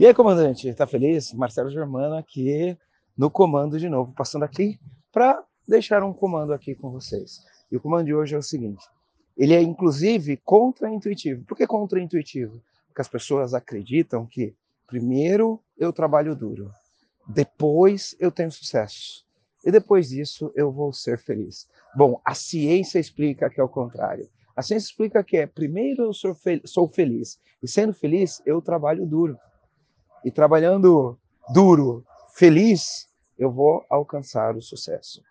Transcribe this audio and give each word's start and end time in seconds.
E 0.00 0.06
aí, 0.06 0.14
comandante, 0.14 0.72
tá 0.74 0.86
feliz? 0.86 1.32
Marcelo 1.32 1.70
Germano 1.70 2.14
aqui 2.14 2.78
no 3.16 3.28
comando 3.28 3.80
de 3.80 3.88
novo, 3.88 4.12
passando 4.12 4.44
aqui 4.44 4.78
para 5.10 5.42
deixar 5.66 6.04
um 6.04 6.12
comando 6.12 6.52
aqui 6.52 6.72
com 6.72 6.88
vocês. 6.88 7.44
E 7.68 7.76
o 7.76 7.80
comando 7.80 8.06
de 8.06 8.14
hoje 8.14 8.36
é 8.36 8.38
o 8.38 8.42
seguinte: 8.42 8.86
ele 9.36 9.54
é 9.54 9.60
inclusive 9.60 10.36
contra-intuitivo. 10.44 11.44
Por 11.44 11.56
que 11.56 11.66
contra-intuitivo? 11.66 12.62
Porque 12.86 13.00
as 13.00 13.08
pessoas 13.08 13.54
acreditam 13.54 14.24
que 14.24 14.54
primeiro 14.86 15.60
eu 15.76 15.92
trabalho 15.92 16.36
duro, 16.36 16.70
depois 17.26 18.14
eu 18.20 18.30
tenho 18.30 18.52
sucesso 18.52 19.26
e 19.66 19.72
depois 19.72 20.10
disso 20.10 20.52
eu 20.54 20.70
vou 20.70 20.92
ser 20.92 21.18
feliz. 21.18 21.66
Bom, 21.96 22.20
a 22.24 22.36
ciência 22.36 23.00
explica 23.00 23.50
que 23.50 23.60
é 23.60 23.64
o 23.64 23.68
contrário. 23.68 24.30
A 24.54 24.62
ciência 24.62 24.86
explica 24.86 25.24
que 25.24 25.38
é 25.38 25.44
primeiro 25.44 26.04
eu 26.04 26.12
sou, 26.12 26.36
sou 26.64 26.86
feliz 26.86 27.40
e 27.60 27.66
sendo 27.66 27.92
feliz 27.92 28.40
eu 28.46 28.62
trabalho 28.62 29.04
duro 29.04 29.36
e 30.24 30.30
trabalhando 30.30 31.18
duro, 31.52 32.04
feliz, 32.34 33.08
eu 33.38 33.50
vou 33.50 33.84
alcançar 33.88 34.56
o 34.56 34.62
sucesso. 34.62 35.22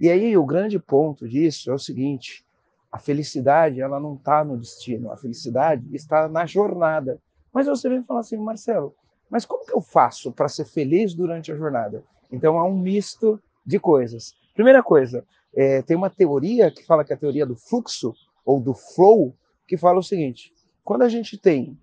E 0.00 0.10
aí 0.10 0.36
o 0.36 0.44
grande 0.44 0.78
ponto 0.78 1.28
disso 1.28 1.70
é 1.70 1.74
o 1.74 1.78
seguinte: 1.78 2.44
a 2.90 2.98
felicidade 2.98 3.80
ela 3.80 4.00
não 4.00 4.14
está 4.14 4.44
no 4.44 4.58
destino, 4.58 5.10
a 5.10 5.16
felicidade 5.16 5.94
está 5.94 6.28
na 6.28 6.44
jornada. 6.44 7.20
Mas 7.52 7.66
você 7.66 7.88
vem 7.88 8.02
falar 8.02 8.20
assim, 8.20 8.36
Marcelo, 8.36 8.94
mas 9.30 9.44
como 9.44 9.64
que 9.64 9.74
eu 9.74 9.80
faço 9.80 10.32
para 10.32 10.48
ser 10.48 10.64
feliz 10.64 11.14
durante 11.14 11.52
a 11.52 11.56
jornada? 11.56 12.04
Então 12.30 12.58
há 12.58 12.64
um 12.64 12.76
misto 12.76 13.40
de 13.64 13.78
coisas. 13.78 14.34
Primeira 14.54 14.82
coisa, 14.82 15.24
é, 15.54 15.82
tem 15.82 15.96
uma 15.96 16.10
teoria 16.10 16.70
que 16.70 16.84
fala 16.84 17.04
que 17.04 17.12
é 17.12 17.16
a 17.16 17.18
teoria 17.18 17.46
do 17.46 17.56
fluxo 17.56 18.14
ou 18.44 18.60
do 18.60 18.74
flow, 18.74 19.34
que 19.66 19.76
fala 19.76 19.98
o 19.98 20.02
seguinte: 20.02 20.52
quando 20.84 21.02
a 21.02 21.08
gente 21.08 21.38
tem 21.38 21.78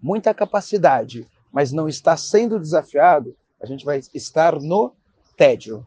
muita 0.00 0.34
capacidade 0.34 1.26
mas 1.54 1.70
não 1.70 1.88
está 1.88 2.16
sendo 2.16 2.58
desafiado, 2.58 3.36
a 3.62 3.66
gente 3.66 3.84
vai 3.84 4.00
estar 4.12 4.60
no 4.60 4.92
tédio. 5.36 5.86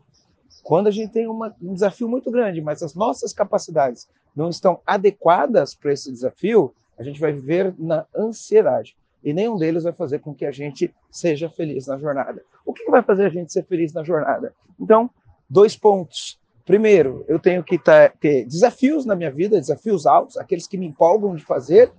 Quando 0.64 0.88
a 0.88 0.92
gente 0.92 1.12
tem 1.12 1.28
uma, 1.28 1.54
um 1.62 1.74
desafio 1.74 2.08
muito 2.08 2.32
grande, 2.32 2.62
mas 2.62 2.82
as 2.82 2.96
nossas 2.96 3.34
capacidades 3.34 4.08
não 4.34 4.50
estão 4.50 4.80
adequadas 4.88 5.76
para 5.76 5.92
esse 5.92 6.10
desafio, 6.10 6.74
a 6.98 7.04
gente 7.04 7.20
vai 7.20 7.34
viver 7.34 7.76
na 7.78 8.06
ansiedade. 8.16 8.96
E 9.22 9.34
nenhum 9.34 9.58
deles 9.58 9.84
vai 9.84 9.92
fazer 9.92 10.20
com 10.20 10.34
que 10.34 10.46
a 10.46 10.52
gente 10.52 10.94
seja 11.12 11.50
feliz 11.50 11.86
na 11.86 11.98
jornada. 11.98 12.42
O 12.66 12.72
que 12.72 12.90
vai 12.90 13.04
fazer 13.04 13.26
a 13.26 13.30
gente 13.30 13.52
ser 13.52 13.66
feliz 13.66 13.92
na 13.92 14.04
jornada? 14.04 14.54
Então, 14.80 15.10
dois 15.50 15.76
pontos. 15.76 16.40
Primeiro, 16.66 17.26
eu 17.28 17.40
tenho 17.40 17.62
que 17.62 17.78
ter 18.20 18.46
desafios 18.46 19.06
na 19.06 19.16
minha 19.16 19.32
vida, 19.32 19.60
desafios 19.60 20.06
altos, 20.06 20.38
aqueles 20.38 20.66
que 20.66 20.78
me 20.78 20.86
empolgam 20.86 21.36
de 21.36 21.44
fazer, 21.44 21.92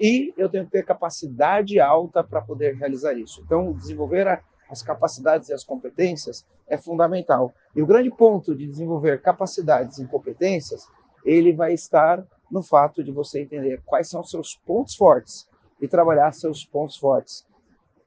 e 0.00 0.32
eu 0.36 0.48
tenho 0.48 0.64
que 0.64 0.72
ter 0.72 0.84
capacidade 0.84 1.80
alta 1.80 2.22
para 2.22 2.40
poder 2.40 2.74
realizar 2.74 3.14
isso. 3.14 3.42
Então, 3.44 3.72
desenvolver 3.72 4.26
a, 4.26 4.40
as 4.70 4.82
capacidades 4.82 5.48
e 5.48 5.54
as 5.54 5.64
competências 5.64 6.44
é 6.68 6.76
fundamental. 6.76 7.52
E 7.74 7.82
o 7.82 7.86
grande 7.86 8.10
ponto 8.10 8.54
de 8.54 8.66
desenvolver 8.66 9.20
capacidades 9.20 9.98
e 9.98 10.06
competências, 10.06 10.86
ele 11.24 11.52
vai 11.52 11.72
estar 11.72 12.24
no 12.50 12.62
fato 12.62 13.02
de 13.02 13.10
você 13.10 13.40
entender 13.40 13.82
quais 13.84 14.08
são 14.08 14.20
os 14.20 14.30
seus 14.30 14.54
pontos 14.54 14.94
fortes 14.94 15.48
e 15.80 15.88
trabalhar 15.88 16.32
seus 16.32 16.64
pontos 16.64 16.96
fortes. 16.96 17.46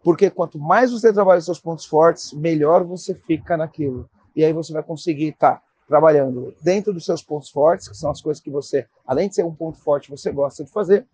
Porque 0.04 0.30
quanto 0.30 0.58
mais 0.58 0.92
você 0.92 1.12
trabalha 1.12 1.42
seus 1.42 1.60
pontos 1.60 1.86
fortes, 1.86 2.32
melhor 2.34 2.84
você 2.84 3.14
fica 3.14 3.58
naquilo. 3.58 4.10
E 4.36 4.46
aí 4.46 4.54
você 4.54 4.72
vai 4.72 4.84
conseguir 4.84 5.30
estar 5.30 5.56
tá 5.56 5.64
trabalhando 5.88 6.54
dentro 6.62 6.94
dos 6.94 7.06
seus 7.06 7.22
pontos 7.22 7.50
fortes, 7.50 7.88
que 7.88 7.98
são 7.98 8.12
as 8.12 8.22
coisas 8.22 8.42
que 8.42 8.50
você, 8.50 8.88
além 9.06 9.28
de 9.28 9.36
ser 9.36 9.44
um 9.44 9.54
ponto 9.54 9.78
forte, 9.80 10.10
você 10.10 10.32
gosta 10.32 10.64
de 10.64 10.72
fazer, 10.72 11.06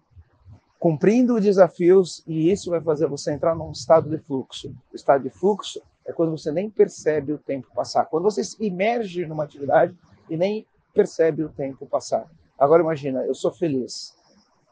cumprindo 0.85 1.41
desafios 1.41 2.23
e 2.27 2.51
isso 2.51 2.69
vai 2.69 2.79
fazer 2.79 3.07
você 3.07 3.33
entrar 3.33 3.55
num 3.55 3.71
estado 3.71 4.07
de 4.07 4.19
fluxo. 4.19 4.71
O 4.93 4.95
estado 4.95 5.23
de 5.23 5.31
fluxo 5.31 5.81
é 6.05 6.13
quando 6.13 6.29
você 6.29 6.51
nem 6.51 6.69
percebe 6.69 7.33
o 7.33 7.39
tempo 7.39 7.67
passar, 7.73 8.05
quando 8.05 8.21
você 8.21 8.43
se 8.43 8.63
imerge 8.63 9.25
numa 9.25 9.45
atividade 9.45 9.97
e 10.29 10.37
nem 10.37 10.63
percebe 10.93 11.43
o 11.43 11.49
tempo 11.49 11.87
passar. 11.87 12.27
Agora 12.55 12.83
imagina, 12.83 13.25
eu 13.25 13.33
sou 13.33 13.51
feliz, 13.51 14.15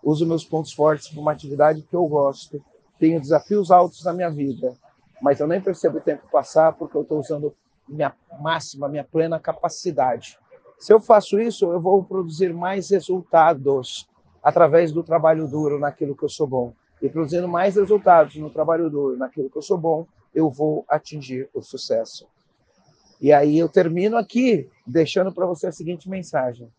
uso 0.04 0.28
meus 0.28 0.46
pontos 0.46 0.72
fortes 0.72 1.10
para 1.10 1.20
uma 1.20 1.32
atividade 1.32 1.82
que 1.82 1.96
eu 1.96 2.06
gosto, 2.06 2.64
tenho 3.00 3.20
desafios 3.20 3.72
altos 3.72 4.04
na 4.04 4.14
minha 4.14 4.30
vida, 4.30 4.78
mas 5.20 5.40
eu 5.40 5.48
nem 5.48 5.60
percebo 5.60 5.98
o 5.98 6.02
tempo 6.02 6.30
passar 6.32 6.74
porque 6.74 6.96
eu 6.96 7.02
estou 7.02 7.22
usando 7.22 7.56
minha 7.90 8.14
máxima, 8.40 8.88
minha 8.88 9.04
plena 9.04 9.40
capacidade. 9.40 10.38
Se 10.78 10.94
eu 10.94 11.02
faço 11.02 11.40
isso, 11.40 11.72
eu 11.72 11.82
vou 11.82 12.04
produzir 12.04 12.54
mais 12.54 12.92
resultados 12.92 14.08
através 14.44 14.92
do 14.92 15.04
trabalho 15.04 15.48
duro 15.48 15.80
naquilo 15.80 16.16
que 16.16 16.24
eu 16.24 16.30
sou 16.30 16.46
bom. 16.46 16.74
E 17.02 17.10
produzindo 17.10 17.48
mais 17.48 17.76
resultados 17.76 18.36
no 18.36 18.50
trabalho 18.50 18.90
duro, 18.90 19.18
naquilo 19.18 19.50
que 19.50 19.58
eu 19.58 19.62
sou 19.62 19.78
bom, 19.78 20.06
eu 20.34 20.50
vou 20.50 20.86
atingir 20.88 21.50
o 21.54 21.62
sucesso. 21.62 22.28
E 23.22 23.32
aí 23.32 23.58
eu 23.58 23.70
termino 23.70 24.18
aqui 24.18 24.70
deixando 24.86 25.32
para 25.32 25.46
você 25.46 25.68
a 25.68 25.72
seguinte 25.72 26.10
mensagem: 26.10 26.70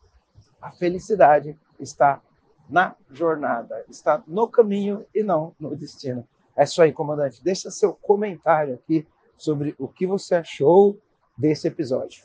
a 0.60 0.70
felicidade 0.70 1.56
está 1.80 2.20
na 2.69 2.94
jornada, 3.10 3.84
está 3.88 4.22
no 4.26 4.48
caminho 4.48 5.04
e 5.14 5.22
não 5.22 5.54
no 5.58 5.75
destino. 5.75 6.26
É 6.56 6.64
isso 6.64 6.81
aí, 6.82 6.92
comandante. 6.92 7.42
Deixa 7.42 7.70
seu 7.70 7.94
comentário 7.94 8.75
aqui 8.75 9.06
sobre 9.36 9.75
o 9.78 9.88
que 9.88 10.06
você 10.06 10.36
achou 10.36 10.98
desse 11.36 11.66
episódio. 11.66 12.25